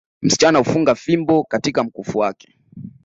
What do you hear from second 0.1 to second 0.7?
Msichana